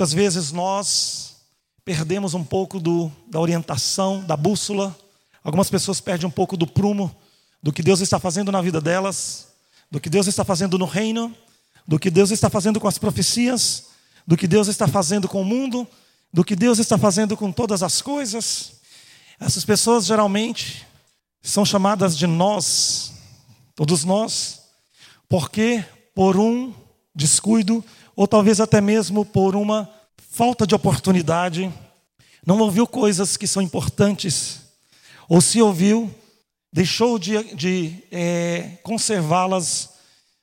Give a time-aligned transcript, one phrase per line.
[0.00, 1.36] Muitas vezes nós
[1.84, 4.98] perdemos um pouco do, da orientação, da bússola.
[5.44, 7.14] Algumas pessoas perdem um pouco do prumo
[7.62, 9.48] do que Deus está fazendo na vida delas,
[9.90, 11.36] do que Deus está fazendo no reino,
[11.86, 13.88] do que Deus está fazendo com as profecias,
[14.26, 15.86] do que Deus está fazendo com o mundo,
[16.32, 18.72] do que Deus está fazendo com todas as coisas.
[19.38, 20.86] Essas pessoas geralmente
[21.42, 23.12] são chamadas de nós,
[23.74, 24.62] todos nós,
[25.28, 25.84] porque
[26.14, 26.72] por um
[27.14, 27.84] descuido
[28.20, 29.88] ou talvez até mesmo por uma
[30.30, 31.72] falta de oportunidade,
[32.44, 34.60] não ouviu coisas que são importantes,
[35.26, 36.14] ou se ouviu,
[36.70, 39.88] deixou de, de é, conservá-las,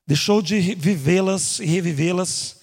[0.08, 2.56] deixou de vivê-las e revivê-las,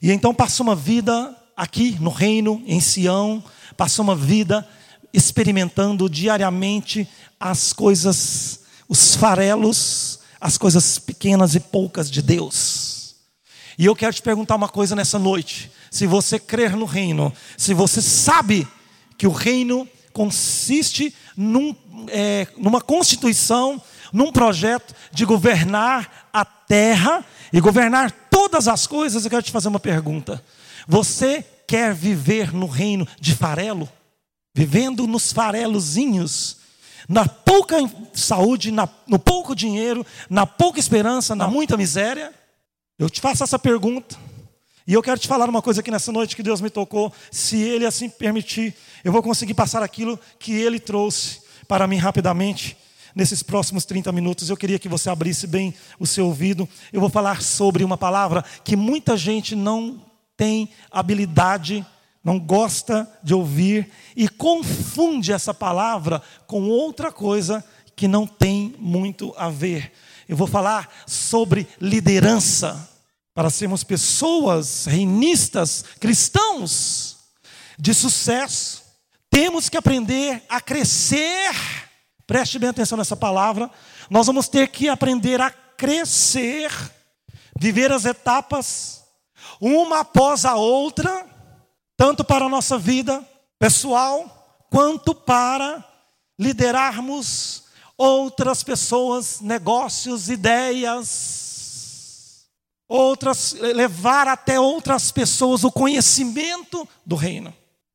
[0.00, 3.44] e então passou uma vida aqui no reino, em Sião,
[3.76, 4.66] passou uma vida
[5.12, 7.06] experimentando diariamente
[7.38, 12.83] as coisas, os farelos, as coisas pequenas e poucas de Deus.
[13.78, 15.70] E eu quero te perguntar uma coisa nessa noite.
[15.90, 18.66] Se você crer no reino, se você sabe
[19.18, 21.74] que o reino consiste num,
[22.08, 23.80] é, numa constituição,
[24.12, 29.68] num projeto de governar a terra e governar todas as coisas, eu quero te fazer
[29.68, 30.42] uma pergunta.
[30.86, 33.88] Você quer viver no reino de farelo?
[34.54, 36.58] Vivendo nos farelozinhos?
[37.08, 37.76] Na pouca
[38.12, 42.32] saúde, na, no pouco dinheiro, na pouca esperança, na muita miséria?
[42.96, 44.16] Eu te faço essa pergunta.
[44.86, 47.12] E eu quero te falar uma coisa aqui nessa noite que Deus me tocou.
[47.30, 52.76] Se Ele assim permitir, eu vou conseguir passar aquilo que Ele trouxe para mim rapidamente.
[53.12, 56.68] Nesses próximos 30 minutos, eu queria que você abrisse bem o seu ouvido.
[56.92, 60.00] Eu vou falar sobre uma palavra que muita gente não
[60.36, 61.84] tem habilidade,
[62.22, 67.64] não gosta de ouvir e confunde essa palavra com outra coisa
[67.96, 69.92] que não tem muito a ver.
[70.28, 72.88] Eu vou falar sobre liderança,
[73.34, 77.16] para sermos pessoas reinistas, cristãos
[77.78, 78.82] de sucesso.
[79.28, 81.52] Temos que aprender a crescer.
[82.26, 83.68] Preste bem atenção nessa palavra.
[84.08, 86.70] Nós vamos ter que aprender a crescer,
[87.58, 89.02] viver as etapas,
[89.60, 91.26] uma após a outra,
[91.96, 93.26] tanto para a nossa vida
[93.58, 95.84] pessoal, quanto para
[96.38, 97.63] liderarmos
[97.96, 101.44] outras pessoas, negócios, ideias,
[102.88, 107.54] outras levar até outras pessoas o conhecimento do reino.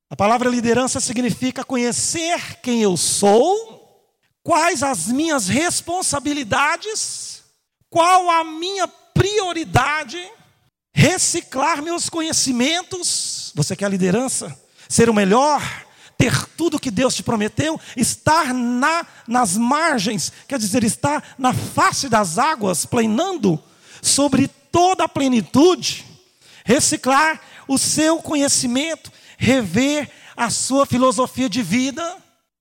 [0.09, 4.11] A palavra liderança significa conhecer quem eu sou,
[4.43, 7.43] quais as minhas responsabilidades,
[7.89, 10.19] qual a minha prioridade,
[10.93, 13.51] reciclar meus conhecimentos.
[13.53, 14.59] Você quer liderança?
[14.87, 15.61] Ser o melhor?
[16.19, 22.09] Ter tudo que Deus te prometeu, estar na, nas margens, quer dizer, estar na face
[22.09, 23.57] das águas, planando
[24.01, 26.05] sobre toda a plenitude,
[26.65, 32.17] reciclar o seu conhecimento, rever a sua filosofia de vida,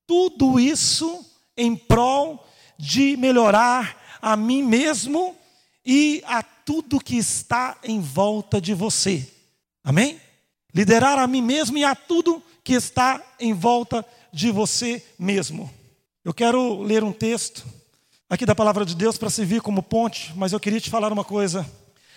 [0.06, 1.26] tudo isso
[1.56, 2.47] em prol
[2.78, 5.36] de melhorar a mim mesmo
[5.84, 9.28] e a tudo que está em volta de você.
[9.83, 10.21] Amém?
[10.72, 15.72] Liderar a mim mesmo e a tudo que está em volta de você mesmo.
[16.22, 17.65] Eu quero ler um texto
[18.28, 21.24] aqui da palavra de Deus para servir como ponte, mas eu queria te falar uma
[21.24, 21.66] coisa.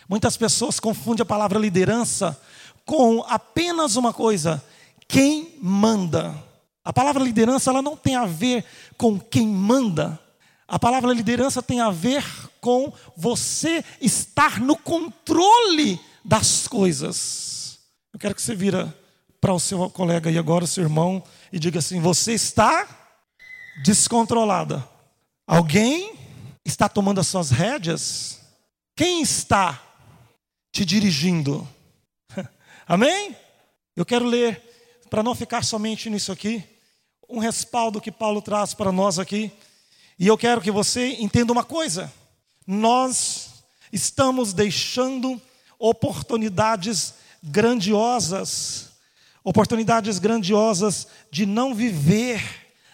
[0.09, 2.38] Muitas pessoas confundem a palavra liderança
[2.86, 4.62] com apenas uma coisa:
[5.07, 6.36] quem manda.
[6.83, 8.65] A palavra liderança ela não tem a ver
[8.97, 10.19] com quem manda.
[10.68, 12.25] A palavra liderança tem a ver
[12.59, 17.80] com você estar no controle das coisas.
[18.13, 18.94] Eu quero que você vira
[19.42, 22.88] para o seu colega aí agora, o seu irmão, e diga assim: você está
[23.84, 24.88] descontrolada.
[25.48, 26.14] Alguém
[26.64, 28.40] está tomando as suas rédeas?
[28.96, 29.82] Quem está
[30.72, 31.68] te dirigindo?
[32.88, 33.36] Amém?
[33.96, 34.62] Eu quero ler,
[35.10, 36.64] para não ficar somente nisso aqui,
[37.28, 39.52] um respaldo que Paulo traz para nós aqui.
[40.20, 42.14] E eu quero que você entenda uma coisa:
[42.68, 45.42] nós estamos deixando
[45.80, 48.91] oportunidades grandiosas,
[49.44, 52.42] oportunidades grandiosas de não viver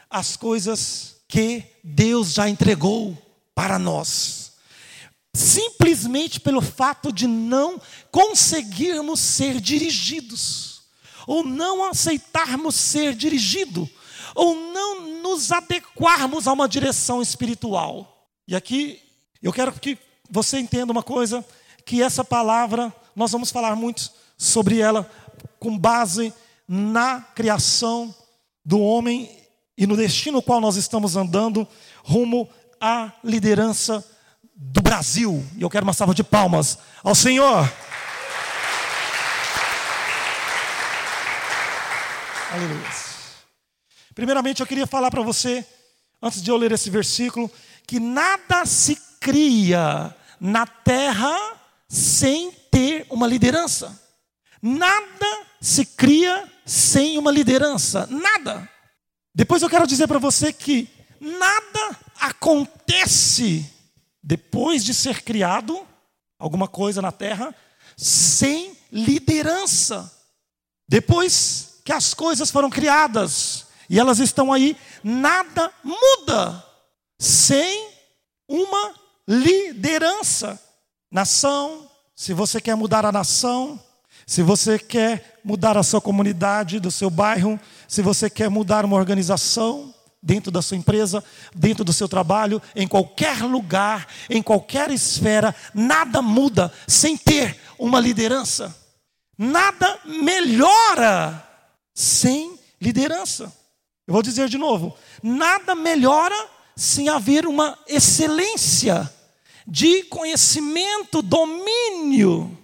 [0.10, 3.18] as coisas que Deus já entregou
[3.54, 4.54] para nós.
[5.34, 7.80] Simplesmente pelo fato de não
[8.12, 10.82] conseguirmos ser dirigidos,
[11.28, 13.88] ou não aceitarmos ser dirigido,
[14.34, 18.30] ou não nos adequarmos a uma direção espiritual.
[18.48, 19.02] E aqui
[19.44, 19.98] eu quero que
[20.30, 21.46] você entenda uma coisa,
[21.86, 25.10] que essa palavra nós vamos falar muito sobre ela
[25.60, 26.34] com base
[26.68, 28.14] na criação
[28.64, 29.30] do homem
[29.78, 31.68] e no destino qual nós estamos andando
[32.04, 32.50] rumo
[32.82, 34.04] à liderança
[34.56, 35.46] do Brasil.
[35.56, 37.72] E eu quero uma salva de palmas ao Senhor.
[42.52, 42.90] Aleluia.
[44.16, 45.64] Primeiramente, eu queria falar para você,
[46.22, 47.52] antes de eu ler esse versículo,
[47.86, 51.38] que nada se cria na terra
[51.88, 54.07] sem ter uma liderança.
[54.62, 58.08] Nada se cria sem uma liderança.
[58.08, 58.70] Nada.
[59.34, 60.90] Depois eu quero dizer para você que
[61.20, 63.72] nada acontece
[64.22, 65.88] depois de ser criado
[66.40, 67.56] alguma coisa na terra
[67.96, 70.12] sem liderança.
[70.88, 76.64] Depois que as coisas foram criadas e elas estão aí, nada muda
[77.20, 77.90] sem
[78.48, 78.94] uma
[79.28, 80.62] liderança.
[81.12, 83.80] Nação, se você quer mudar a nação,
[84.28, 87.58] se você quer mudar a sua comunidade, do seu bairro,
[87.88, 91.24] se você quer mudar uma organização dentro da sua empresa,
[91.56, 98.02] dentro do seu trabalho, em qualquer lugar, em qualquer esfera, nada muda sem ter uma
[98.02, 98.76] liderança.
[99.38, 101.42] Nada melhora
[101.96, 103.46] sem liderança.
[104.06, 104.94] Eu vou dizer de novo:
[105.24, 106.36] nada melhora
[106.76, 109.10] sem haver uma excelência
[109.66, 112.57] de conhecimento, domínio.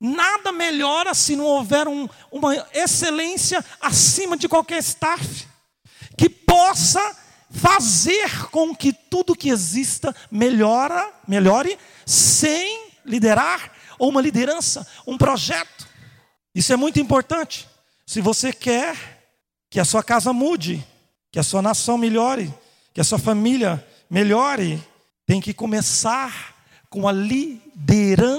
[0.00, 5.46] Nada melhora se não houver um, uma excelência acima de qualquer staff
[6.16, 7.16] que possa
[7.50, 15.88] fazer com que tudo que exista melhora, melhore sem liderar ou uma liderança, um projeto.
[16.54, 17.66] Isso é muito importante.
[18.06, 18.96] Se você quer
[19.70, 20.86] que a sua casa mude,
[21.32, 22.52] que a sua nação melhore,
[22.92, 24.82] que a sua família melhore,
[25.26, 26.54] tem que começar
[26.88, 28.36] com a liderança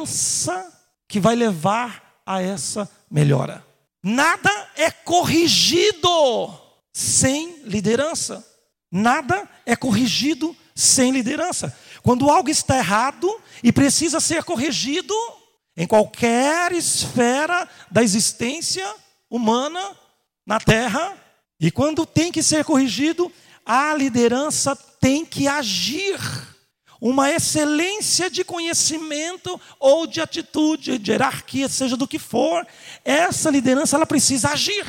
[1.08, 3.66] que vai levar a essa melhora.
[4.04, 6.54] Nada é corrigido
[6.94, 8.46] sem liderança.
[8.92, 11.76] Nada é corrigido sem liderança.
[12.02, 13.30] Quando algo está errado
[13.64, 15.14] e precisa ser corrigido,
[15.76, 18.88] em qualquer esfera da existência
[19.30, 19.96] humana
[20.46, 21.16] na terra,
[21.60, 23.32] e quando tem que ser corrigido,
[23.66, 26.20] a liderança tem que agir.
[27.00, 32.66] Uma excelência de conhecimento ou de atitude, de hierarquia, seja do que for,
[33.06, 34.86] essa liderança ela precisa agir.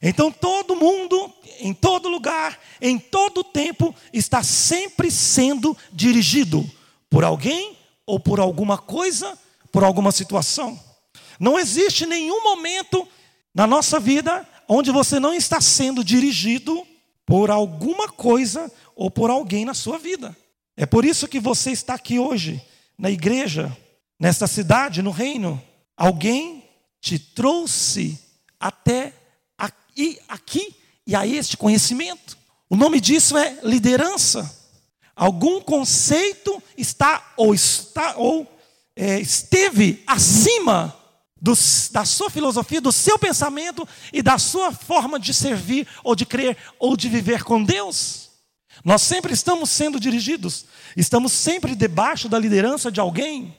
[0.00, 6.68] Então todo mundo, em todo lugar, em todo tempo, está sempre sendo dirigido
[7.08, 9.38] por alguém ou por alguma coisa,
[9.70, 10.78] por alguma situação.
[11.38, 13.06] Não existe nenhum momento
[13.54, 16.86] na nossa vida onde você não está sendo dirigido
[17.26, 20.36] por alguma coisa ou por alguém na sua vida.
[20.82, 22.60] É por isso que você está aqui hoje,
[22.98, 23.70] na igreja,
[24.18, 25.62] nesta cidade, no reino.
[25.96, 26.68] Alguém
[27.00, 28.18] te trouxe
[28.58, 29.12] até
[29.56, 30.74] aqui, aqui
[31.06, 32.36] e a este conhecimento.
[32.68, 34.52] O nome disso é liderança.
[35.14, 38.52] Algum conceito está ou está ou
[38.96, 40.92] é, esteve acima
[41.40, 41.52] do,
[41.92, 46.56] da sua filosofia, do seu pensamento e da sua forma de servir, ou de crer,
[46.76, 48.31] ou de viver com Deus.
[48.84, 50.64] Nós sempre estamos sendo dirigidos,
[50.96, 53.56] estamos sempre debaixo da liderança de alguém,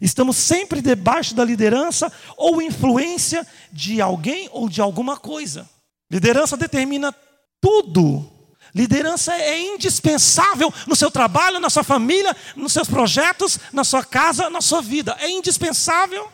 [0.00, 5.68] estamos sempre debaixo da liderança ou influência de alguém ou de alguma coisa.
[6.10, 7.14] Liderança determina
[7.60, 8.30] tudo.
[8.74, 14.48] Liderança é indispensável no seu trabalho, na sua família, nos seus projetos, na sua casa,
[14.48, 15.14] na sua vida.
[15.20, 16.30] É indispensável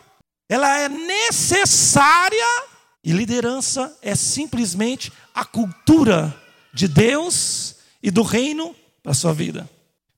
[0.49, 2.63] ela é necessária
[3.03, 6.35] e liderança é simplesmente a cultura
[6.73, 9.69] de Deus e do reino para a sua vida.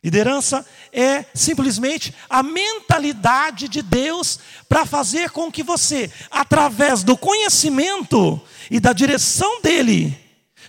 [0.04, 8.42] Liderança é simplesmente a mentalidade de Deus para fazer com que você, através do conhecimento
[8.70, 10.18] e da direção dele,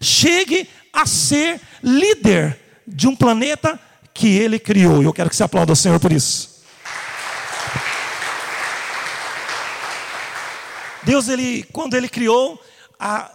[0.03, 3.81] chegue a ser líder de um planeta
[4.13, 5.03] que ele criou.
[5.03, 6.53] E eu quero que você aplaude o Senhor por isso.
[11.05, 12.63] Deus, ele, quando ele criou
[12.99, 13.31] a,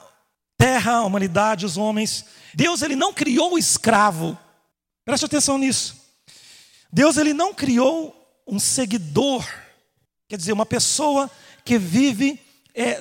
[0.78, 4.38] terra, a humanidade, os homens, Deus ele não criou o escravo.
[5.04, 5.96] Preste atenção nisso.
[6.92, 8.16] Deus ele não criou
[8.48, 9.46] um seguidor,
[10.28, 11.30] quer dizer, uma pessoa
[11.66, 12.40] que vive
[12.76, 13.00] é,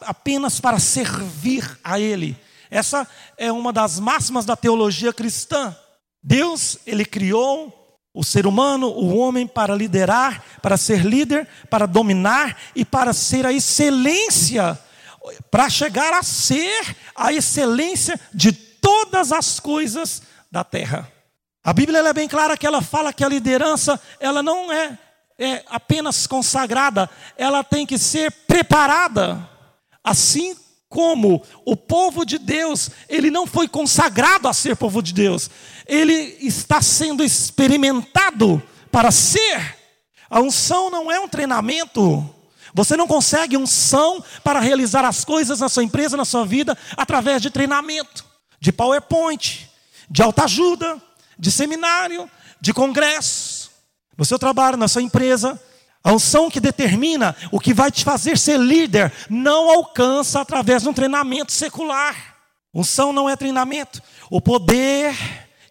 [0.00, 2.36] apenas para servir a Ele.
[2.70, 5.76] Essa é uma das máximas da teologia cristã.
[6.22, 12.56] Deus, ele criou o ser humano, o homem, para liderar, para ser líder, para dominar
[12.74, 14.78] e para ser a excelência,
[15.50, 21.10] para chegar a ser a excelência de todas as coisas da terra.
[21.64, 24.98] A Bíblia é bem clara que ela fala que a liderança ela não é,
[25.38, 29.48] é apenas consagrada, ela tem que ser preparada.
[30.02, 30.56] Assim
[30.88, 35.48] como o povo de Deus, ele não foi consagrado a ser povo de Deus,
[35.86, 39.78] ele está sendo experimentado para ser.
[40.28, 42.28] A unção não é um treinamento.
[42.74, 47.42] Você não consegue unção para realizar as coisas na sua empresa, na sua vida, através
[47.42, 48.24] de treinamento,
[48.58, 49.68] de PowerPoint,
[50.08, 51.00] de autoajuda,
[51.38, 53.70] de seminário, de congresso.
[54.16, 55.60] No seu trabalho, na sua empresa,
[56.04, 60.88] a unção que determina o que vai te fazer ser líder não alcança através de
[60.88, 62.36] um treinamento secular.
[62.74, 64.02] Unção não é treinamento.
[64.30, 65.14] O poder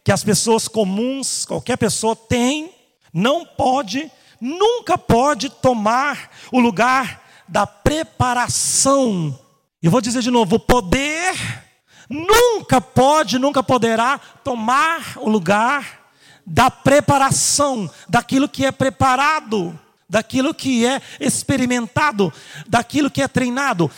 [0.03, 2.73] que as pessoas comuns, qualquer pessoa tem,
[3.13, 9.39] não pode, nunca pode tomar o lugar da preparação.
[9.81, 11.35] E vou dizer de novo: o poder
[12.09, 16.01] nunca pode, nunca poderá tomar o lugar
[16.45, 19.79] da preparação, daquilo que é preparado
[20.11, 22.33] daquilo que é experimentado,
[22.67, 23.89] daquilo que é treinado.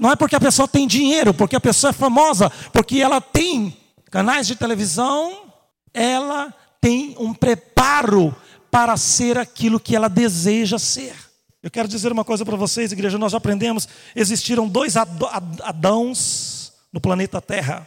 [0.00, 3.76] Não é porque a pessoa tem dinheiro, porque a pessoa é famosa, porque ela tem
[4.10, 5.52] canais de televisão,
[5.92, 8.34] ela tem um preparo
[8.70, 11.14] para ser aquilo que ela deseja ser.
[11.62, 17.40] Eu quero dizer uma coisa para vocês, igreja, nós aprendemos, existiram dois Adãos no planeta
[17.40, 17.86] Terra.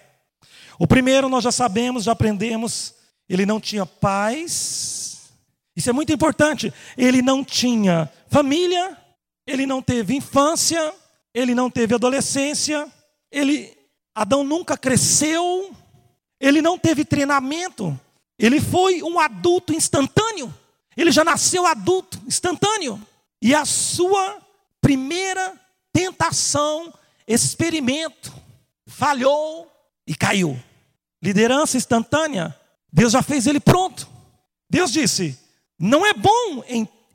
[0.78, 2.94] O primeiro nós já sabemos, já aprendemos,
[3.30, 5.02] ele não tinha paz,
[5.76, 6.74] isso é muito importante.
[6.98, 8.98] Ele não tinha família,
[9.48, 10.94] ele não teve infância,
[11.34, 12.88] ele não teve adolescência,
[13.32, 13.76] ele
[14.14, 15.74] Adão nunca cresceu,
[16.40, 17.98] ele não teve treinamento.
[18.38, 20.54] Ele foi um adulto instantâneo.
[21.02, 23.02] Ele já nasceu adulto, instantâneo.
[23.42, 24.40] E a sua
[24.80, 25.60] primeira
[25.92, 26.94] tentação,
[27.28, 28.32] experimento,
[28.86, 29.72] falhou
[30.06, 30.62] e caiu.
[31.24, 32.56] Liderança instantânea,
[32.92, 34.08] Deus já fez ele pronto.
[34.70, 35.38] Deus disse:
[35.82, 36.64] não é bom,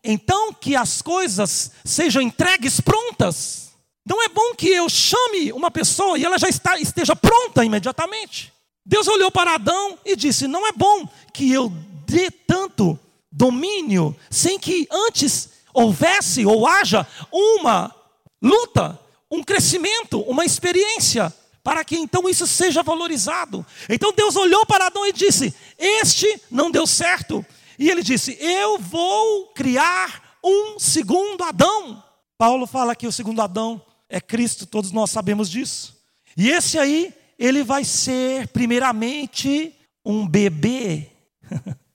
[0.02, 3.70] então, que as coisas sejam entregues prontas.
[4.04, 8.52] Não é bom que eu chame uma pessoa e ela já está, esteja pronta imediatamente.
[8.84, 11.72] Deus olhou para Adão e disse: Não é bom que eu
[12.06, 12.98] dê tanto
[13.36, 17.94] domínio sem que antes houvesse ou haja uma
[18.40, 18.98] luta,
[19.30, 23.64] um crescimento, uma experiência, para que então isso seja valorizado.
[23.88, 27.44] Então Deus olhou para Adão e disse: Este não deu certo,
[27.78, 32.02] e ele disse: Eu vou criar um segundo Adão.
[32.38, 35.94] Paulo fala que o segundo Adão é Cristo, todos nós sabemos disso.
[36.36, 39.74] E esse aí, ele vai ser, primeiramente,
[40.04, 41.10] um bebê.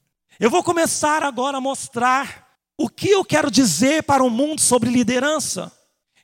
[0.42, 4.90] eu vou começar agora a mostrar o que eu quero dizer para o mundo sobre
[4.90, 5.70] liderança.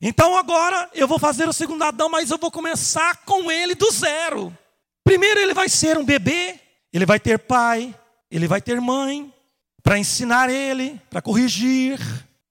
[0.03, 3.89] Então agora eu vou fazer o segundo Adão, mas eu vou começar com ele do
[3.93, 4.53] zero.
[5.05, 6.59] Primeiro ele vai ser um bebê,
[6.93, 7.95] ele vai ter pai,
[8.29, 9.33] ele vai ter mãe,
[9.85, 12.01] para ensinar ele, para corrigir.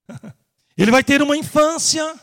[0.76, 2.14] Ele vai ter uma infância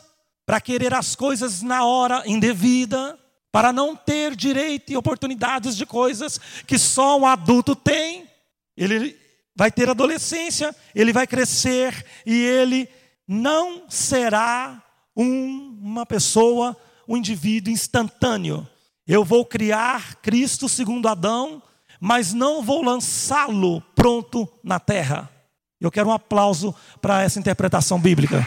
[0.46, 3.18] para querer as coisas na hora indevida,
[3.52, 8.26] para não ter direito e oportunidades de coisas que só um adulto tem.
[8.74, 9.14] Ele
[9.56, 12.88] vai ter adolescência, ele vai crescer e ele
[13.26, 14.80] não será
[15.16, 16.76] um, uma pessoa,
[17.08, 18.68] um indivíduo instantâneo.
[19.06, 21.62] Eu vou criar Cristo segundo Adão
[22.00, 25.30] mas não vou lançá-lo pronto na terra.
[25.80, 28.46] Eu quero um aplauso para essa interpretação bíblica.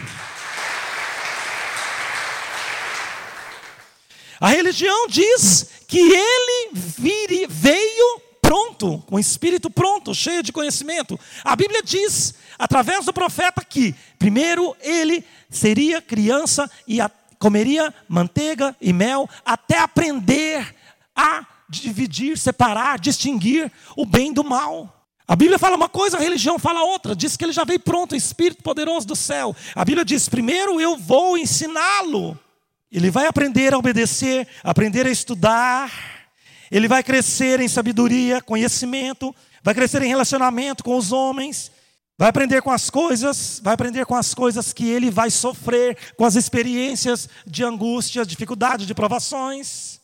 [4.40, 11.16] A religião diz que ele vire, veio pronto, com o espírito pronto, cheio de conhecimento.
[11.44, 16.98] A Bíblia diz, através do profeta, que primeiro ele seria criança e
[17.38, 20.74] comeria manteiga e mel até aprender
[21.14, 25.06] a dividir, separar, distinguir o bem do mal.
[25.28, 27.14] A Bíblia fala uma coisa, a religião fala outra.
[27.14, 29.54] Diz que ele já veio pronto, Espírito poderoso do céu.
[29.76, 32.36] A Bíblia diz: primeiro eu vou ensiná-lo.
[32.90, 36.19] Ele vai aprender a obedecer, aprender a estudar.
[36.70, 41.70] Ele vai crescer em sabedoria, conhecimento, vai crescer em relacionamento com os homens,
[42.20, 46.26] Vai aprender com as coisas, vai aprender com as coisas que ele vai sofrer, com
[46.26, 49.98] as experiências de angústia, dificuldade, de provações.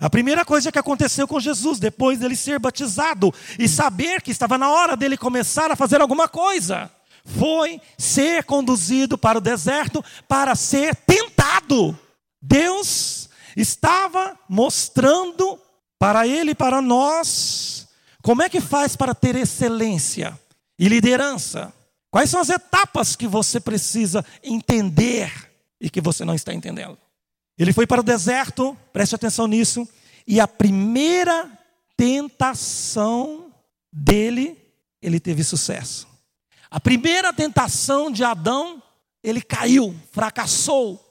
[0.00, 4.58] A primeira coisa que aconteceu com Jesus, depois dele ser batizado e saber que estava
[4.58, 6.90] na hora dele começar a fazer alguma coisa,
[7.24, 11.96] foi ser conduzido para o deserto para ser tentado.
[12.42, 13.19] Deus
[13.56, 15.58] estava mostrando
[15.98, 17.88] para ele e para nós
[18.22, 20.38] como é que faz para ter excelência
[20.78, 21.72] e liderança.
[22.10, 26.98] Quais são as etapas que você precisa entender e que você não está entendendo?
[27.58, 29.88] Ele foi para o deserto, preste atenção nisso,
[30.26, 31.50] e a primeira
[31.96, 33.52] tentação
[33.92, 34.56] dele,
[35.02, 36.08] ele teve sucesso.
[36.70, 38.82] A primeira tentação de Adão,
[39.22, 41.04] ele caiu, fracassou.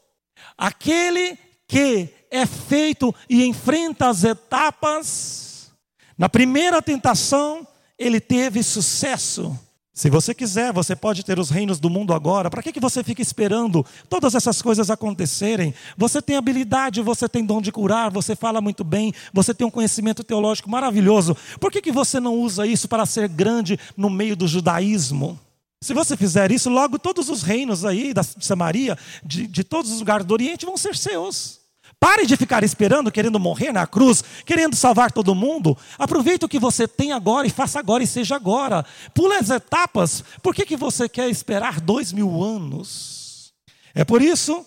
[0.58, 5.72] Aquele que é feito e enfrenta as etapas,
[6.18, 7.66] na primeira tentação,
[7.98, 9.58] ele teve sucesso.
[9.94, 12.50] Se você quiser, você pode ter os reinos do mundo agora.
[12.50, 15.74] Para que, que você fica esperando todas essas coisas acontecerem?
[15.98, 19.72] Você tem habilidade, você tem dom de curar, você fala muito bem, você tem um
[19.72, 21.36] conhecimento teológico maravilhoso.
[21.60, 25.38] Por que, que você não usa isso para ser grande no meio do judaísmo?
[25.82, 30.00] Se você fizer isso, logo todos os reinos aí da Samaria, de, de todos os
[30.00, 31.59] lugares do Oriente, vão ser seus.
[32.00, 35.78] Pare de ficar esperando, querendo morrer na cruz, querendo salvar todo mundo.
[35.98, 38.86] Aproveite o que você tem agora e faça agora e seja agora.
[39.14, 40.24] Pule as etapas.
[40.42, 43.54] Por que, que você quer esperar dois mil anos?
[43.94, 44.66] É por isso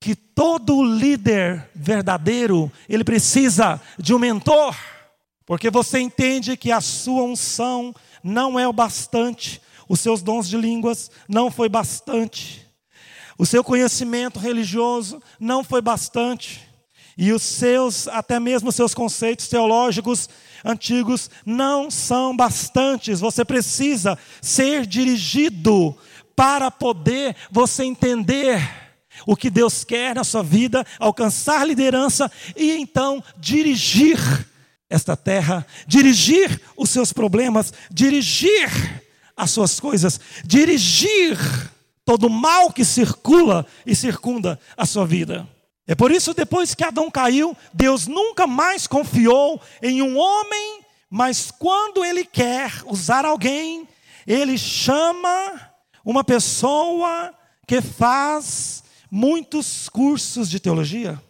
[0.00, 4.74] que todo líder verdadeiro, ele precisa de um mentor.
[5.46, 9.60] Porque você entende que a sua unção não é o bastante.
[9.88, 12.61] Os seus dons de línguas não foi bastante.
[13.38, 16.60] O seu conhecimento religioso não foi bastante.
[17.16, 20.28] E os seus, até mesmo os seus conceitos teológicos
[20.64, 23.20] antigos não são bastantes.
[23.20, 25.96] Você precisa ser dirigido
[26.34, 28.82] para poder você entender
[29.26, 34.18] o que Deus quer na sua vida, alcançar liderança e então dirigir
[34.88, 38.70] esta terra, dirigir os seus problemas, dirigir
[39.36, 41.38] as suas coisas, dirigir
[42.12, 45.48] todo o mal que circula e circunda a sua vida.
[45.86, 51.50] É por isso, depois que Adão caiu, Deus nunca mais confiou em um homem, mas
[51.50, 53.88] quando ele quer usar alguém,
[54.26, 55.72] ele chama
[56.04, 57.32] uma pessoa
[57.66, 61.20] que faz muitos cursos de teologia.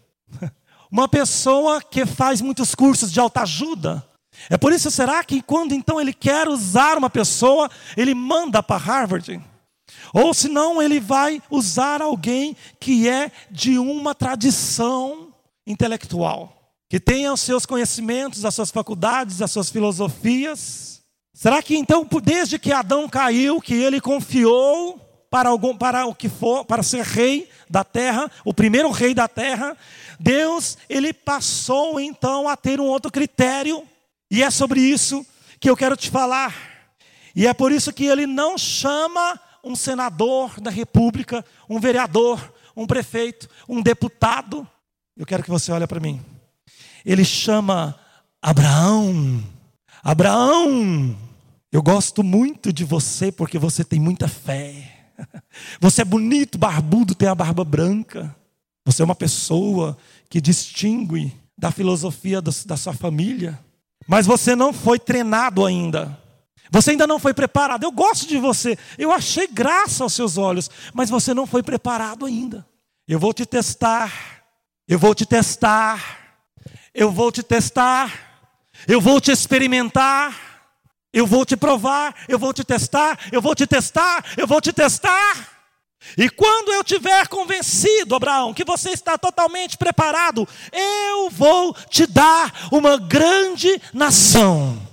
[0.91, 4.07] Uma pessoa que faz muitos cursos de autoajuda.
[4.51, 8.77] É por isso, será que quando então ele quer usar uma pessoa, ele manda para
[8.77, 9.41] Harvard?
[10.13, 15.35] Ou senão ele vai usar alguém que é de uma tradição
[15.67, 21.03] intelectual, que tenha os seus conhecimentos, as suas faculdades, as suas filosofias.
[21.35, 26.29] Será que então, desde que Adão caiu, que ele confiou para, algum, para o que
[26.29, 29.75] for, para ser rei da terra, o primeiro rei da terra,
[30.21, 33.83] Deus, ele passou então a ter um outro critério,
[34.31, 35.25] e é sobre isso
[35.59, 36.55] que eu quero te falar.
[37.35, 42.87] E é por isso que ele não chama um senador da república, um vereador, um
[42.87, 44.67] prefeito, um deputado.
[45.17, 46.21] Eu quero que você olhe para mim.
[47.05, 47.99] Ele chama
[48.41, 49.43] Abraão.
[50.03, 51.17] Abraão,
[51.71, 54.89] eu gosto muito de você porque você tem muita fé.
[55.79, 58.35] Você é bonito, barbudo, tem a barba branca.
[58.85, 59.97] Você é uma pessoa
[60.29, 63.61] que distingue da filosofia da sua família.
[64.09, 66.19] Mas você não foi treinado ainda.
[66.73, 67.85] Você ainda não foi preparado.
[67.85, 68.79] Eu gosto de você.
[68.97, 72.67] Eu achei graça aos seus olhos, mas você não foi preparado ainda.
[73.07, 74.43] Eu vou te testar.
[74.89, 76.41] Eu vou te testar.
[76.95, 78.11] Eu vou te testar.
[78.89, 80.35] Eu vou te experimentar.
[81.13, 84.73] Eu vou te provar, eu vou te testar, eu vou te testar, eu vou te
[84.73, 85.47] testar.
[86.17, 92.67] E quando eu tiver convencido, Abraão, que você está totalmente preparado, eu vou te dar
[92.73, 94.92] uma grande nação.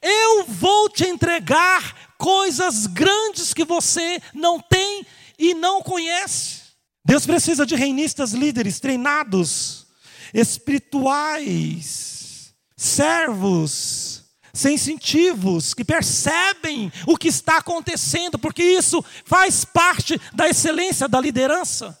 [0.00, 5.06] Eu vou te entregar coisas grandes que você não tem
[5.38, 6.62] e não conhece.
[7.04, 9.86] Deus precisa de reinistas líderes treinados,
[10.34, 21.06] espirituais, servos, sensitivos, que percebem o que está acontecendo, porque isso faz parte da excelência
[21.06, 21.96] da liderança.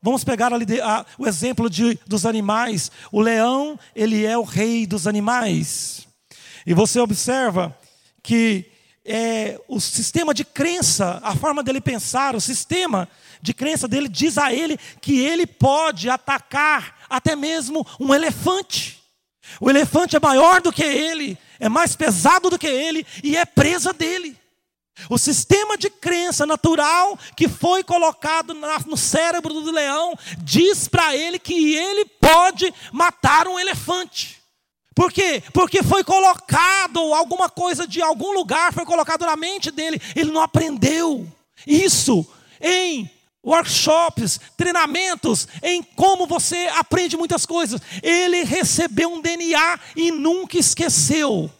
[0.00, 2.90] Vamos pegar a, a, o exemplo de, dos animais.
[3.10, 6.05] O leão, ele é o rei dos animais.
[6.66, 7.76] E você observa
[8.22, 8.66] que
[9.04, 13.08] é, o sistema de crença, a forma dele pensar, o sistema
[13.40, 19.00] de crença dele diz a ele que ele pode atacar até mesmo um elefante.
[19.60, 23.44] O elefante é maior do que ele, é mais pesado do que ele e é
[23.44, 24.36] presa dele.
[25.08, 28.54] O sistema de crença natural que foi colocado
[28.86, 34.42] no cérebro do leão diz para ele que ele pode matar um elefante.
[34.96, 35.42] Por quê?
[35.52, 40.00] Porque foi colocado alguma coisa de algum lugar, foi colocado na mente dele.
[40.14, 41.30] Ele não aprendeu
[41.66, 42.26] isso
[42.58, 43.10] em
[43.44, 47.78] workshops, treinamentos, em como você aprende muitas coisas.
[48.02, 51.50] Ele recebeu um DNA e nunca esqueceu.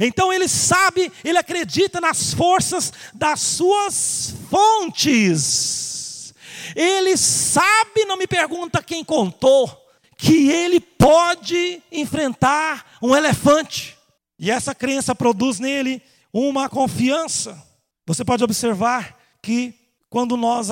[0.00, 6.32] Então ele sabe, ele acredita nas forças das suas fontes.
[6.74, 9.85] Ele sabe, não me pergunta quem contou,
[10.16, 13.96] que ele pode enfrentar um elefante.
[14.38, 16.02] E essa crença produz nele
[16.32, 17.62] uma confiança.
[18.06, 19.74] Você pode observar que
[20.08, 20.68] quando nós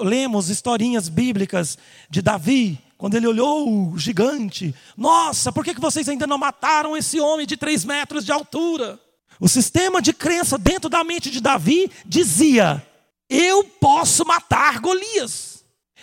[0.00, 1.76] lemos historinhas bíblicas
[2.08, 7.20] de Davi, quando ele olhou o gigante, nossa, por que vocês ainda não mataram esse
[7.20, 8.98] homem de três metros de altura?
[9.38, 12.82] O sistema de crença dentro da mente de Davi dizia:
[13.28, 15.55] eu posso matar Golias.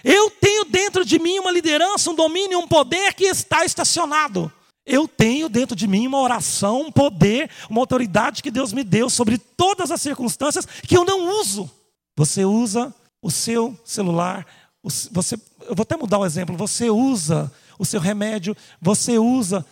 [0.03, 4.51] Eu tenho dentro de mim uma liderança, um domínio, um poder que está estacionado.
[4.85, 9.09] Eu tenho dentro de mim uma oração, um poder, uma autoridade que Deus me deu
[9.09, 11.71] sobre todas as circunstâncias que eu não uso.
[12.17, 14.45] Você usa o seu celular,
[14.83, 16.57] você, eu vou até mudar o exemplo.
[16.57, 19.65] Você usa o seu remédio, você usa,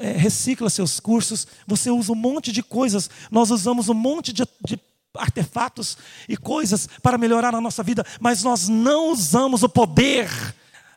[0.00, 3.08] é, recicla seus cursos, você usa um monte de coisas.
[3.30, 4.76] Nós usamos um monte de, de
[5.18, 5.96] artefatos
[6.28, 10.28] e coisas para melhorar a nossa vida, mas nós não usamos o poder,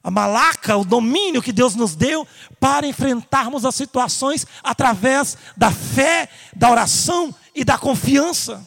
[0.03, 2.27] a malaca, o domínio que Deus nos deu
[2.59, 8.65] para enfrentarmos as situações através da fé, da oração e da confiança.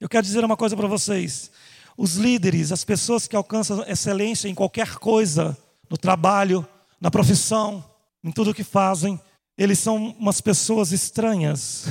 [0.00, 1.50] Eu quero dizer uma coisa para vocês.
[1.96, 5.56] Os líderes, as pessoas que alcançam excelência em qualquer coisa,
[5.88, 6.66] no trabalho,
[7.00, 7.84] na profissão,
[8.24, 9.20] em tudo que fazem,
[9.56, 11.86] eles são umas pessoas estranhas.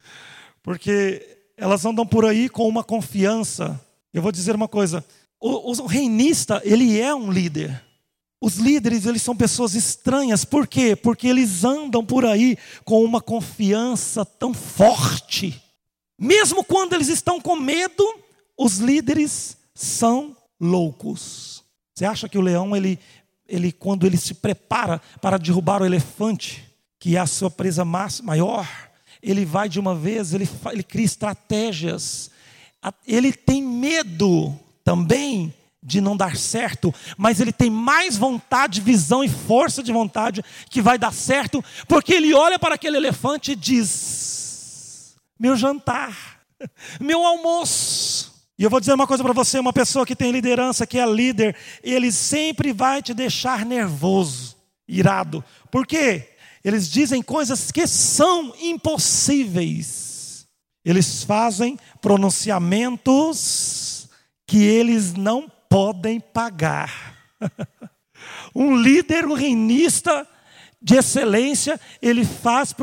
[0.62, 3.80] Porque elas andam por aí com uma confiança.
[4.12, 5.04] Eu vou dizer uma coisa:
[5.40, 7.82] o, o reinista, ele é um líder.
[8.40, 10.44] Os líderes, eles são pessoas estranhas.
[10.44, 10.94] Por quê?
[10.94, 15.60] Porque eles andam por aí com uma confiança tão forte.
[16.18, 18.04] Mesmo quando eles estão com medo,
[18.56, 21.64] os líderes são loucos.
[21.94, 22.98] Você acha que o leão, ele,
[23.48, 26.64] ele quando ele se prepara para derrubar o elefante,
[26.98, 28.68] que é a sua presa maior,
[29.26, 32.30] ele vai de uma vez, ele, ele cria estratégias.
[33.06, 39.28] Ele tem medo também de não dar certo, mas ele tem mais vontade, visão e
[39.28, 45.16] força de vontade que vai dar certo, porque ele olha para aquele elefante e diz:
[45.38, 46.40] Meu jantar,
[47.00, 50.86] meu almoço, e eu vou dizer uma coisa para você: uma pessoa que tem liderança,
[50.86, 54.56] que é líder, ele sempre vai te deixar nervoso,
[54.88, 55.44] irado.
[55.70, 56.35] Por quê?
[56.66, 60.48] Eles dizem coisas que são impossíveis.
[60.84, 64.08] Eles fazem pronunciamentos
[64.44, 67.16] que eles não podem pagar.
[68.52, 70.26] um líder, reinista
[70.82, 72.74] de excelência, ele faz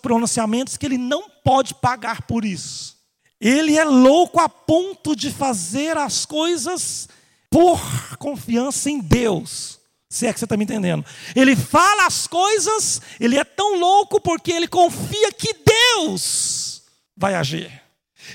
[0.00, 2.96] pronunciamentos que ele não pode pagar por isso.
[3.40, 7.08] Ele é louco a ponto de fazer as coisas
[7.50, 7.80] por
[8.18, 9.81] confiança em Deus.
[10.12, 11.02] Se é que você está me entendendo.
[11.34, 16.82] Ele fala as coisas, ele é tão louco porque ele confia que Deus
[17.16, 17.82] vai agir.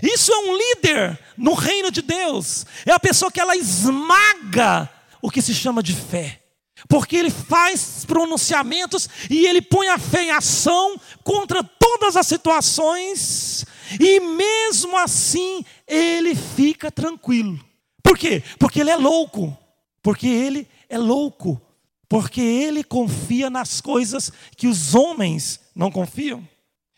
[0.01, 2.65] Isso é um líder no reino de Deus.
[2.83, 4.89] É a pessoa que ela esmaga
[5.21, 6.41] o que se chama de fé.
[6.89, 13.67] Porque ele faz pronunciamentos e ele põe a fé em ação contra todas as situações
[13.99, 17.63] e mesmo assim, ele fica tranquilo.
[18.01, 18.41] Por quê?
[18.57, 19.55] Porque ele é louco.
[20.01, 21.61] Porque ele é louco.
[22.09, 26.47] Porque ele confia nas coisas que os homens não confiam.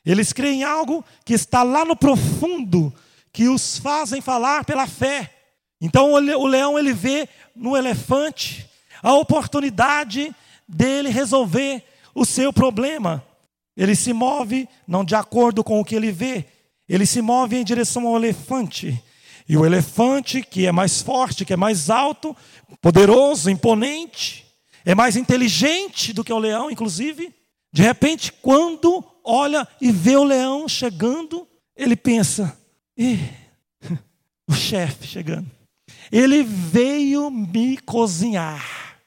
[0.05, 2.93] Eles creem em algo que está lá no profundo,
[3.31, 5.35] que os fazem falar pela fé.
[5.81, 8.69] Então o leão ele vê no elefante
[9.01, 10.33] a oportunidade
[10.67, 13.23] dele resolver o seu problema.
[13.75, 16.45] Ele se move não de acordo com o que ele vê,
[16.87, 19.01] ele se move em direção ao elefante.
[19.47, 22.35] E o elefante, que é mais forte, que é mais alto,
[22.81, 24.45] poderoso, imponente,
[24.85, 27.33] é mais inteligente do que o leão, inclusive.
[27.71, 32.57] De repente, quando olha e vê o leão chegando, ele pensa:
[34.47, 35.49] o chefe chegando.
[36.11, 38.97] Ele veio me cozinhar.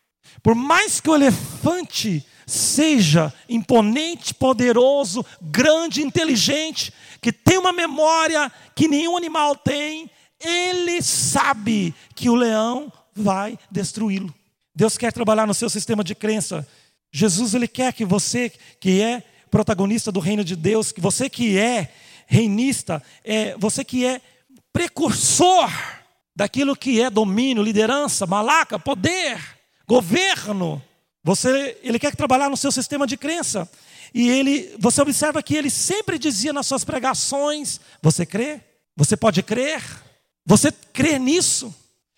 [0.43, 8.89] Por mais que o elefante seja imponente, poderoso, grande, inteligente, que tem uma memória que
[8.89, 14.35] nenhum animal tem, ele sabe que o leão vai destruí-lo.
[14.75, 16.67] Deus quer trabalhar no seu sistema de crença.
[17.13, 21.59] Jesus ele quer que você que é protagonista do reino de Deus, que você que
[21.59, 21.93] é
[22.27, 24.21] reinista, é, você que é
[24.73, 25.71] precursor
[26.35, 29.39] daquilo que é domínio, liderança, malaca, poder,
[29.87, 30.83] governo.
[31.23, 33.71] Você, ele quer trabalhar no seu sistema de crença.
[34.15, 38.61] E ele, você observa que ele sempre dizia nas suas pregações: você crê?
[38.97, 39.83] Você pode crer?
[40.45, 41.75] Você crê nisso?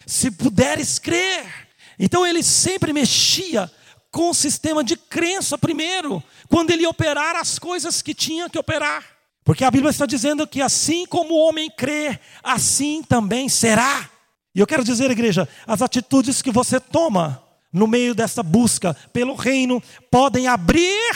[0.07, 1.64] Se puderes crer.
[1.99, 3.71] Então ele sempre mexia
[4.11, 9.05] com o sistema de crença primeiro, quando ele operar as coisas que tinha que operar.
[9.45, 14.09] Porque a Bíblia está dizendo que assim como o homem crê, assim também será.
[14.55, 19.35] E eu quero dizer, igreja, as atitudes que você toma no meio dessa busca pelo
[19.35, 21.13] reino podem abrir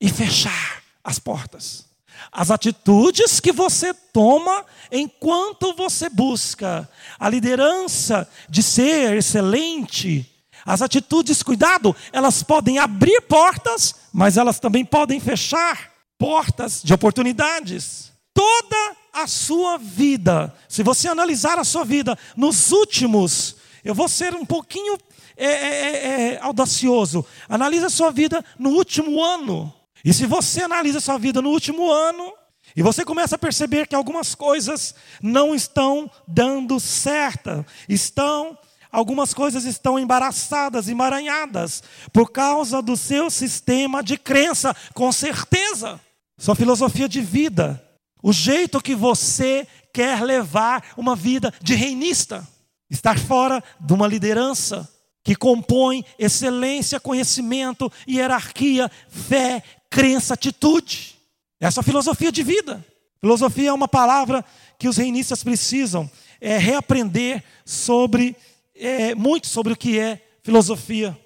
[0.00, 1.85] e fechar as portas.
[2.30, 10.30] As atitudes que você toma enquanto você busca a liderança de ser excelente,
[10.66, 18.12] as atitudes, cuidado, elas podem abrir portas, mas elas também podem fechar portas de oportunidades.
[18.34, 24.34] Toda a sua vida, se você analisar a sua vida nos últimos, eu vou ser
[24.34, 24.98] um pouquinho
[25.36, 29.72] é, é, é, é audacioso, analise a sua vida no último ano.
[30.06, 32.32] E se você analisa sua vida no último ano,
[32.76, 38.56] e você começa a perceber que algumas coisas não estão dando certo, estão
[38.92, 46.00] algumas coisas estão embaraçadas, emaranhadas, por causa do seu sistema de crença, com certeza.
[46.38, 47.84] Sua filosofia de vida,
[48.22, 52.46] o jeito que você quer levar uma vida de reinista,
[52.88, 54.88] estar fora de uma liderança
[55.26, 59.60] que compõe excelência, conhecimento, hierarquia, fé,
[59.96, 61.16] crença, atitude.
[61.58, 62.84] Essa é a filosofia de vida.
[63.18, 64.44] Filosofia é uma palavra
[64.78, 68.36] que os reinistas precisam é, reaprender sobre,
[68.74, 71.18] é, muito sobre o que é filosofia.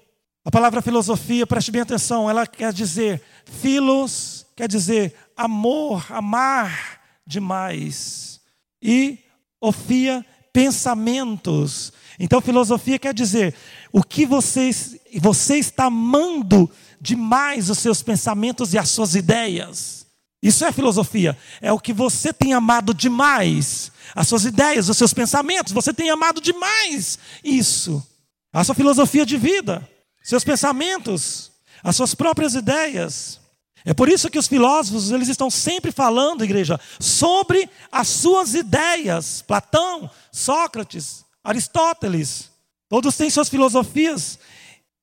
[0.45, 8.39] A palavra filosofia, preste bem atenção, ela quer dizer filos, quer dizer amor, amar demais.
[8.81, 9.19] E
[9.59, 11.91] ofia, pensamentos.
[12.17, 13.53] Então, filosofia quer dizer
[13.91, 14.71] o que você,
[15.19, 20.05] você está amando demais os seus pensamentos e as suas ideias.
[20.41, 21.37] Isso é filosofia.
[21.59, 23.91] É o que você tem amado demais.
[24.15, 25.73] As suas ideias, os seus pensamentos.
[25.73, 28.05] Você tem amado demais isso.
[28.53, 29.87] A sua filosofia de vida,
[30.21, 31.51] seus pensamentos,
[31.83, 33.39] as suas próprias ideias.
[33.85, 39.41] É por isso que os filósofos, eles estão sempre falando, igreja, sobre as suas ideias.
[39.41, 42.51] Platão, Sócrates, Aristóteles,
[42.89, 44.37] todos têm suas filosofias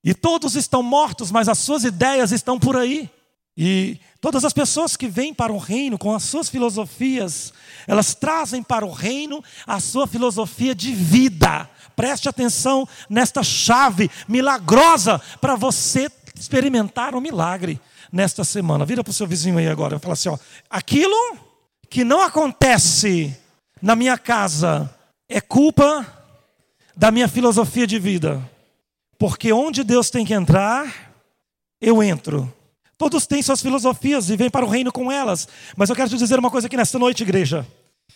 [0.03, 3.09] e todos estão mortos, mas as suas ideias estão por aí.
[3.57, 7.53] E todas as pessoas que vêm para o reino com as suas filosofias,
[7.85, 11.69] elas trazem para o reino a sua filosofia de vida.
[11.95, 16.09] Preste atenção nesta chave milagrosa para você
[16.39, 17.81] experimentar um milagre
[18.11, 18.85] nesta semana.
[18.85, 20.37] Vira para o seu vizinho aí agora e fala assim: ó,
[20.69, 21.37] aquilo
[21.89, 23.35] que não acontece
[23.81, 24.89] na minha casa
[25.27, 26.07] é culpa
[26.95, 28.41] da minha filosofia de vida.
[29.19, 31.13] Porque onde Deus tem que entrar,
[31.81, 32.51] eu entro.
[32.97, 35.45] Todos têm suas filosofias e vêm para o reino com elas.
[35.75, 37.67] Mas eu quero te dizer uma coisa aqui nesta noite, igreja.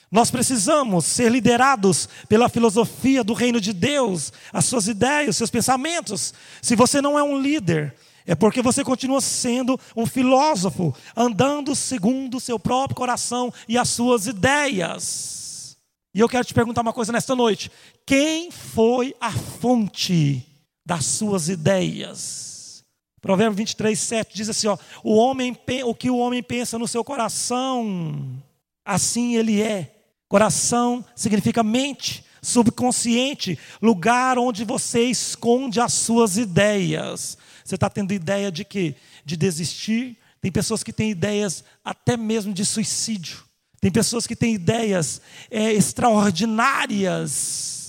[0.09, 5.49] Nós precisamos ser liderados pela filosofia do reino de Deus, as suas ideias, os seus
[5.49, 6.33] pensamentos.
[6.61, 7.93] Se você não é um líder,
[8.25, 13.89] é porque você continua sendo um filósofo, andando segundo o seu próprio coração e as
[13.89, 15.77] suas ideias.
[16.15, 17.69] E eu quero te perguntar uma coisa nesta noite:
[18.05, 20.52] quem foi a fonte
[20.85, 22.83] das suas ideias.
[23.21, 27.03] Provérbio 23, 7 diz assim: ó, o, homem, o que o homem pensa no seu
[27.03, 28.43] coração,
[28.83, 29.95] assim ele é.
[30.27, 37.37] Coração significa mente, subconsciente, lugar onde você esconde as suas ideias.
[37.63, 38.95] Você está tendo ideia de quê?
[39.23, 40.17] De desistir.
[40.41, 43.43] Tem pessoas que têm ideias até mesmo de suicídio.
[43.79, 47.82] Tem pessoas que têm ideias é, extraordinárias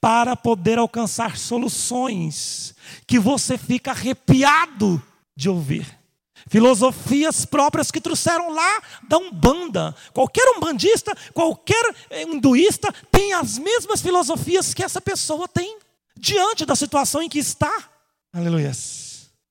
[0.00, 2.74] para poder alcançar soluções
[3.06, 5.02] que você fica arrepiado
[5.36, 5.98] de ouvir.
[6.48, 9.94] Filosofias próprias que trouxeram lá da Umbanda.
[10.12, 15.78] Qualquer umbandista, qualquer hinduísta tem as mesmas filosofias que essa pessoa tem
[16.16, 17.90] diante da situação em que está.
[18.32, 18.72] Aleluia.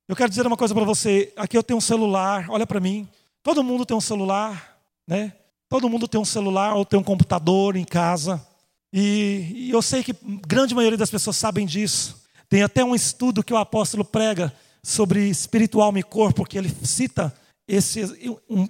[0.07, 1.33] Eu quero dizer uma coisa para você.
[1.36, 3.07] Aqui eu tenho um celular, olha para mim.
[3.43, 5.33] Todo mundo tem um celular, né?
[5.69, 8.45] Todo mundo tem um celular ou tem um computador em casa.
[8.91, 10.15] E, e eu sei que
[10.47, 12.23] grande maioria das pessoas sabem disso.
[12.50, 17.34] Tem até um estudo que o apóstolo prega sobre espiritual e corpo, que ele cita
[17.67, 18.02] esse,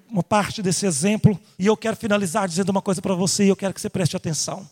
[0.09, 1.39] uma parte desse exemplo.
[1.59, 4.17] E eu quero finalizar dizendo uma coisa para você e eu quero que você preste
[4.17, 4.67] atenção.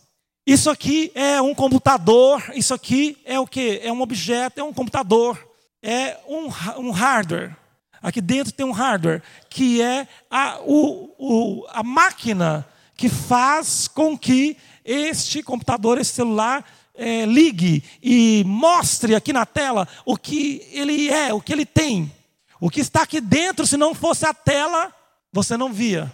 [0.47, 3.79] Isso aqui é um computador, isso aqui é o que?
[3.83, 5.39] É um objeto, é um computador,
[5.81, 6.45] é um,
[6.79, 7.55] um hardware.
[8.01, 14.17] Aqui dentro tem um hardware, que é a, o, o, a máquina que faz com
[14.17, 21.09] que este computador, esse celular, é, ligue e mostre aqui na tela o que ele
[21.09, 22.11] é, o que ele tem.
[22.61, 24.93] O que está aqui dentro, se não fosse a tela,
[25.33, 26.13] você não via.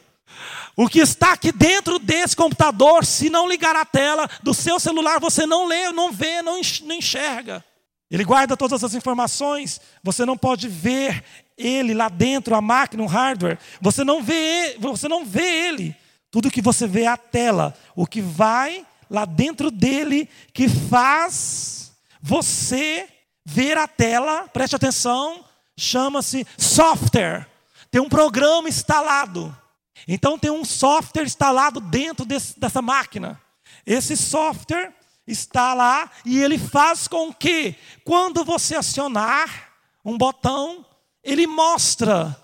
[0.75, 5.19] O que está aqui dentro desse computador, se não ligar a tela do seu celular,
[5.19, 7.63] você não lê, não vê, não enxerga.
[8.09, 11.23] Ele guarda todas as informações, você não pode ver
[11.57, 13.59] ele lá dentro, a máquina, o hardware.
[13.79, 15.95] Você não vê, você não vê ele.
[16.31, 17.75] Tudo que você vê é a tela.
[17.95, 21.91] O que vai lá dentro dele que faz
[22.21, 23.07] você
[23.43, 25.43] ver a tela, preste atenção,
[25.77, 27.47] chama-se software.
[27.91, 29.55] Tem um programa instalado.
[30.07, 33.39] Então tem um software instalado dentro desse, dessa máquina.
[33.85, 34.93] Esse software
[35.27, 39.69] está lá e ele faz com que, quando você acionar
[40.03, 40.85] um botão,
[41.23, 42.35] ele mostra.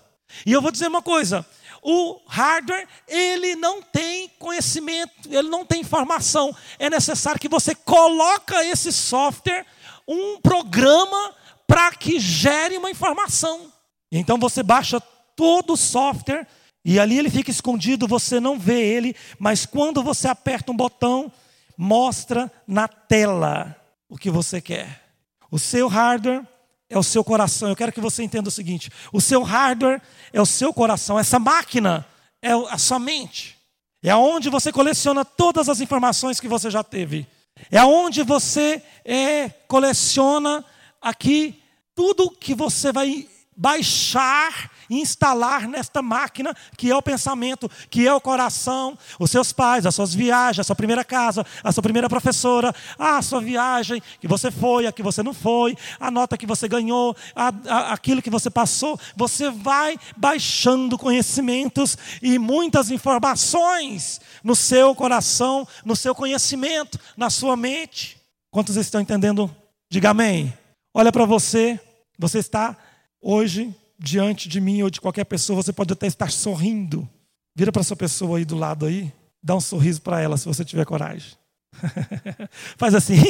[0.44, 1.46] E eu vou dizer uma coisa:
[1.82, 6.54] o hardware, ele não tem conhecimento, ele não tem informação.
[6.78, 9.64] É necessário que você coloca esse software,
[10.06, 11.34] um programa
[11.66, 13.72] para que gere uma informação.
[14.10, 15.00] Então você baixa
[15.36, 16.46] todo o software
[16.84, 21.30] e ali ele fica escondido, você não vê ele, mas quando você aperta um botão,
[21.76, 23.76] mostra na tela
[24.08, 25.04] o que você quer.
[25.50, 26.42] O seu hardware
[26.88, 27.68] é o seu coração.
[27.68, 30.00] Eu quero que você entenda o seguinte: o seu hardware
[30.32, 32.06] é o seu coração, essa máquina
[32.42, 33.56] é a sua mente.
[34.02, 37.26] É aonde você coleciona todas as informações que você já teve.
[37.70, 40.64] É aonde você é, coleciona
[41.02, 41.60] aqui
[41.94, 48.20] tudo que você vai baixar instalar nesta máquina que é o pensamento, que é o
[48.20, 52.74] coração, os seus pais, as suas viagens, a sua primeira casa, a sua primeira professora,
[52.98, 56.68] a sua viagem que você foi, a que você não foi, a nota que você
[56.68, 58.98] ganhou, a, a, aquilo que você passou.
[59.16, 67.56] Você vai baixando conhecimentos e muitas informações no seu coração, no seu conhecimento, na sua
[67.56, 68.20] mente.
[68.50, 69.54] Quantos estão entendendo?
[69.90, 70.52] Diga amém.
[70.94, 71.78] Olha para você,
[72.18, 72.76] você está
[73.20, 77.08] hoje diante de mim ou de qualquer pessoa, você pode até estar sorrindo.
[77.54, 80.64] Vira para essa pessoa aí do lado aí, dá um sorriso para ela se você
[80.64, 81.32] tiver coragem.
[82.76, 83.16] Faz assim.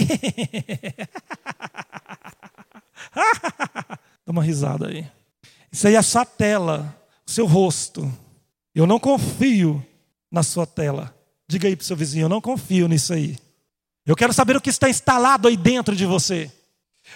[3.15, 5.07] dá uma risada aí.
[5.73, 6.95] Isso aí é a sua tela,
[7.27, 8.13] o seu rosto.
[8.75, 9.85] Eu não confio
[10.31, 11.15] na sua tela.
[11.49, 13.37] Diga aí para seu vizinho, eu não confio nisso aí.
[14.05, 16.51] Eu quero saber o que está instalado aí dentro de você.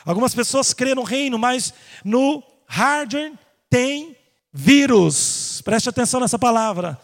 [0.05, 1.73] Algumas pessoas crêem no reino, mas
[2.05, 3.35] no hardware
[3.69, 4.17] tem
[4.51, 5.61] vírus.
[5.63, 6.99] Preste atenção nessa palavra.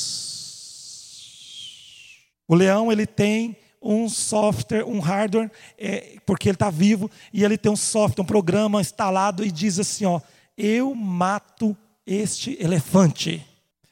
[2.49, 7.57] O leão ele tem um software, um hardware, é, porque ele está vivo e ele
[7.57, 10.21] tem um software, um programa instalado e diz assim, ó,
[10.59, 13.41] eu mato este elefante.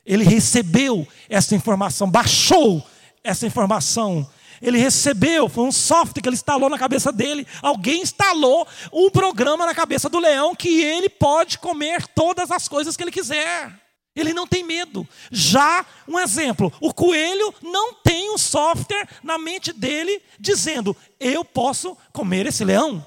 [0.04, 2.84] Ele recebeu essa informação, baixou
[3.22, 4.28] essa informação
[4.62, 7.44] ele recebeu, foi um software que ele instalou na cabeça dele.
[7.60, 12.96] Alguém instalou um programa na cabeça do leão que ele pode comer todas as coisas
[12.96, 13.72] que ele quiser.
[14.14, 15.08] Ele não tem medo.
[15.30, 21.96] Já, um exemplo, o coelho não tem um software na mente dele dizendo: eu posso
[22.12, 23.04] comer esse leão.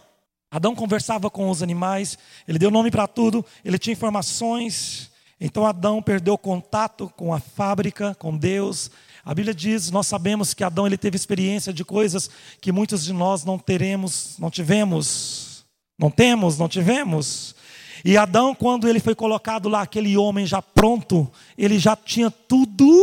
[0.52, 5.12] Adão conversava com os animais, ele deu nome para tudo, ele tinha informações.
[5.40, 8.90] Então Adão perdeu contato com a fábrica, com Deus,
[9.26, 12.30] a Bíblia diz, nós sabemos que Adão ele teve experiência de coisas
[12.62, 15.66] que muitos de nós não teremos, não tivemos.
[15.98, 17.56] Não temos, não tivemos.
[18.04, 23.02] E Adão, quando ele foi colocado lá, aquele homem já pronto, ele já tinha tudo,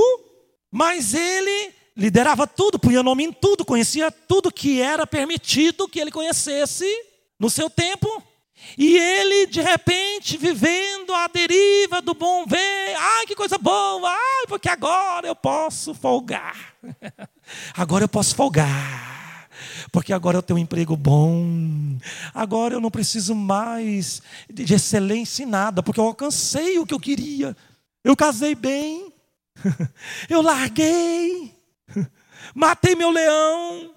[0.71, 6.11] mas ele liderava tudo, punha nome em tudo, conhecia tudo que era permitido que ele
[6.11, 6.87] conhecesse
[7.39, 8.23] no seu tempo.
[8.77, 14.47] E ele, de repente, vivendo a deriva do bom ver, ai que coisa boa, ai,
[14.49, 16.75] porque agora eu posso folgar.
[17.77, 19.49] Agora eu posso folgar.
[19.91, 21.99] Porque agora eu tenho um emprego bom.
[22.33, 27.01] Agora eu não preciso mais de excelência em nada, porque eu alcancei o que eu
[27.01, 27.55] queria.
[28.03, 29.13] Eu casei bem.
[30.31, 31.55] Eu larguei.
[32.55, 33.95] Matei meu leão.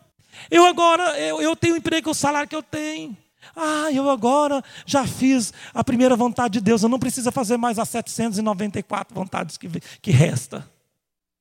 [0.52, 3.18] Eu agora eu, eu tenho o emprego, o salário que eu tenho.
[3.56, 7.80] Ah, eu agora já fiz a primeira vontade de Deus, eu não preciso fazer mais
[7.80, 9.70] as 794 vontades que,
[10.02, 10.70] que resta.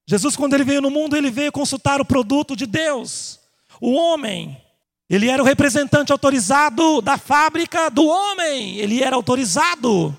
[0.06, 3.40] Jesus, quando ele veio no mundo, ele veio consultar o produto de Deus,
[3.80, 4.60] o homem.
[5.08, 10.16] Ele era o representante autorizado da fábrica do homem, ele era autorizado.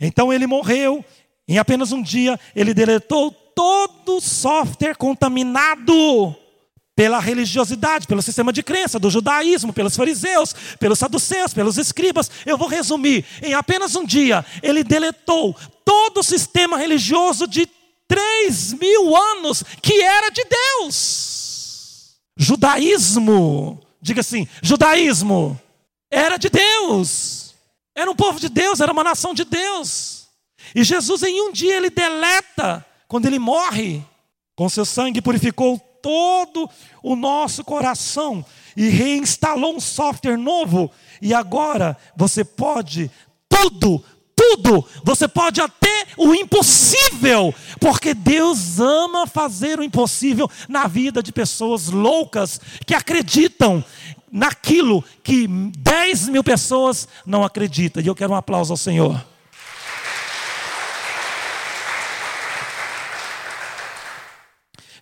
[0.00, 1.04] Então ele morreu,
[1.48, 6.36] em apenas um dia, ele deletou todo o software contaminado
[7.02, 12.30] pela religiosidade, pelo sistema de crença do judaísmo, pelos fariseus, pelos saduceus, pelos escribas.
[12.46, 15.52] Eu vou resumir: em apenas um dia, ele deletou
[15.84, 17.68] todo o sistema religioso de
[18.06, 22.18] três mil anos que era de Deus.
[22.36, 25.60] Judaísmo, diga assim: judaísmo
[26.08, 27.52] era de Deus,
[27.96, 30.28] era um povo de Deus, era uma nação de Deus.
[30.72, 34.04] E Jesus, em um dia, ele deleta, quando ele morre,
[34.54, 36.68] com seu sangue purificou todo
[37.02, 38.44] o nosso coração
[38.76, 40.90] e reinstalou um software novo.
[41.20, 43.10] E agora você pode
[43.48, 51.22] tudo, tudo, você pode até o impossível, porque Deus ama fazer o impossível na vida
[51.22, 53.84] de pessoas loucas que acreditam
[54.30, 58.02] naquilo que 10 mil pessoas não acreditam.
[58.02, 59.31] E eu quero um aplauso ao Senhor.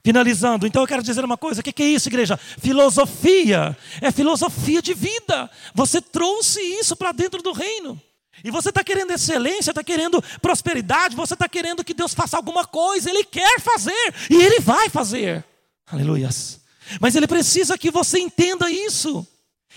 [0.02, 2.36] Finalizando, então eu quero dizer uma coisa: o que é isso, igreja?
[2.36, 5.50] Filosofia, é filosofia de vida.
[5.74, 8.00] Você trouxe isso para dentro do reino.
[8.42, 12.66] E você está querendo excelência, está querendo prosperidade, você está querendo que Deus faça alguma
[12.66, 15.44] coisa, Ele quer fazer, e Ele vai fazer.
[15.86, 16.60] Aleluias.
[16.98, 19.26] Mas Ele precisa que você entenda isso.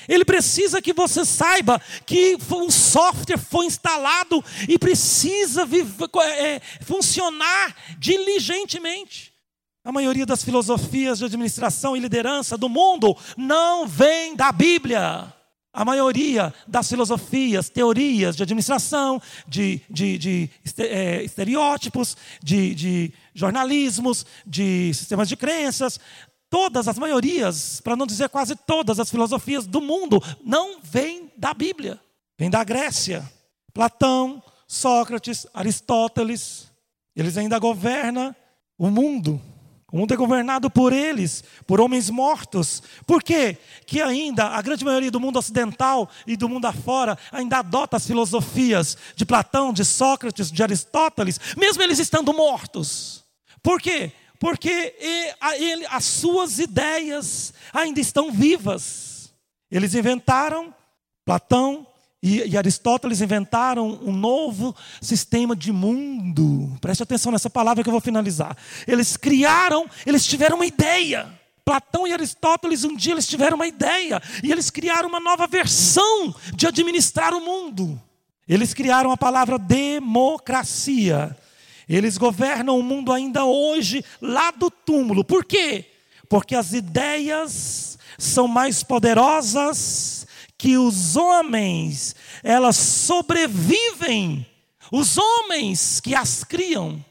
[0.07, 7.75] Ele precisa que você saiba que um software foi instalado e precisa viver, é, funcionar
[7.99, 9.32] diligentemente.
[9.85, 15.33] A maioria das filosofias de administração e liderança do mundo não vem da Bíblia.
[15.73, 24.25] A maioria das filosofias, teorias de administração, de, de, de é, estereótipos, de, de jornalismos,
[24.45, 25.99] de sistemas de crenças,
[26.49, 31.53] todas as maiorias, para não dizer quase todas as filosofias do mundo, não vêm da
[31.53, 31.99] Bíblia.
[32.39, 33.29] Vem da Grécia.
[33.73, 36.71] Platão, Sócrates, Aristóteles.
[37.15, 38.33] Eles ainda governam
[38.77, 39.41] o mundo.
[39.93, 42.81] O mundo é governado por eles, por homens mortos.
[43.05, 43.59] Por quê?
[43.85, 48.07] Que ainda a grande maioria do mundo ocidental e do mundo afora ainda adota as
[48.07, 53.23] filosofias de Platão, de Sócrates, de Aristóteles, mesmo eles estando mortos.
[53.61, 54.11] Por quê?
[54.39, 54.95] Porque
[55.59, 59.31] ele, as suas ideias ainda estão vivas.
[59.69, 60.73] Eles inventaram
[61.23, 61.85] Platão,
[62.23, 66.73] e, e, Aristóteles inventaram um novo sistema de mundo.
[66.79, 68.55] Preste atenção nessa palavra que eu vou finalizar.
[68.87, 71.27] Eles criaram, eles tiveram uma ideia.
[71.65, 74.21] Platão e Aristóteles, um dia eles tiveram uma ideia.
[74.41, 78.01] E eles criaram uma nova versão de administrar o mundo.
[78.47, 81.35] Eles criaram a palavra democracia.
[81.89, 85.25] Eles governam o mundo ainda hoje, lá do túmulo.
[85.25, 85.91] Por quê?
[86.29, 90.22] Porque as ideias são mais poderosas
[90.63, 94.47] que os homens, elas sobrevivem,
[94.89, 97.03] os homens que as criam.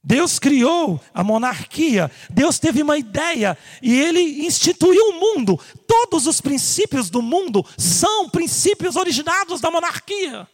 [0.00, 5.58] Deus criou a monarquia, Deus teve uma ideia e ele instituiu o mundo.
[5.88, 10.46] Todos os princípios do mundo são princípios originados da monarquia.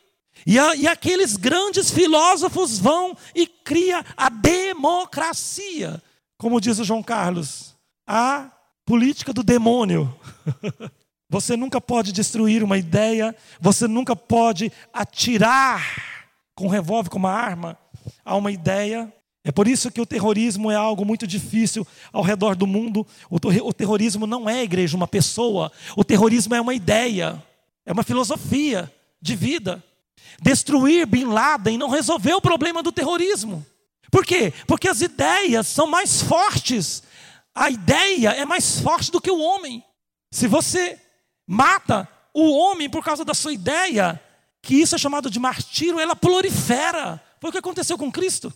[0.46, 6.02] E, a, e aqueles grandes filósofos vão e cria a democracia.
[6.38, 7.76] Como diz o João Carlos,
[8.06, 8.50] a
[8.86, 10.18] política do demônio.
[11.28, 15.82] Você nunca pode destruir uma ideia, você nunca pode atirar
[16.54, 17.76] com um revólver, com uma arma,
[18.24, 19.12] a uma ideia.
[19.44, 23.06] É por isso que o terrorismo é algo muito difícil ao redor do mundo.
[23.28, 25.70] O terrorismo não é, igreja, uma pessoa.
[25.96, 27.42] O terrorismo é uma ideia,
[27.84, 29.82] é uma filosofia de vida.
[30.40, 33.64] Destruir Bin Laden não resolveu o problema do terrorismo.
[34.10, 34.52] Por quê?
[34.66, 37.02] Porque as ideias são mais fortes.
[37.54, 39.82] A ideia é mais forte do que o homem.
[40.30, 40.98] Se você
[41.46, 44.20] mata o homem por causa da sua ideia,
[44.60, 47.22] que isso é chamado de martírio, ela prolifera.
[47.40, 48.52] Foi o que aconteceu com Cristo.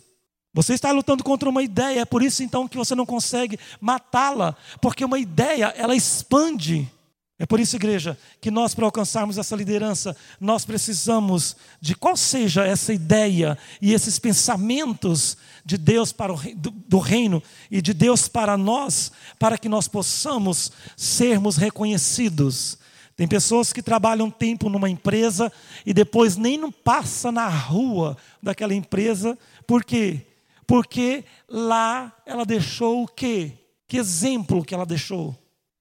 [0.53, 4.55] Você está lutando contra uma ideia, é por isso então que você não consegue matá-la,
[4.81, 6.91] porque uma ideia, ela expande.
[7.39, 12.63] É por isso, igreja, que nós, para alcançarmos essa liderança, nós precisamos de qual seja
[12.65, 18.27] essa ideia e esses pensamentos de Deus para o do, do reino e de Deus
[18.27, 22.77] para nós, para que nós possamos sermos reconhecidos
[23.21, 25.53] tem pessoas que trabalham tempo numa empresa
[25.85, 29.37] e depois nem não passa na rua daquela empresa.
[29.67, 30.25] Por quê?
[30.65, 33.51] Porque lá ela deixou o quê?
[33.87, 35.37] Que exemplo que ela deixou?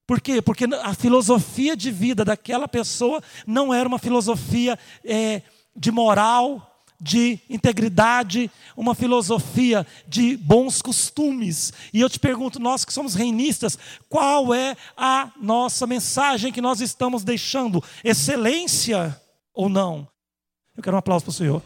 [0.07, 0.43] Por quê?
[0.43, 5.41] Porque a filosofia de vida daquela pessoa não era uma filosofia é,
[5.75, 6.70] de moral,
[7.01, 11.73] de integridade, uma filosofia de bons costumes.
[11.93, 13.79] E eu te pergunto, nós que somos reinistas,
[14.09, 17.83] qual é a nossa mensagem que nós estamos deixando?
[18.05, 19.19] Excelência
[19.55, 20.07] ou não?
[20.77, 21.63] Eu quero um aplauso para o Senhor.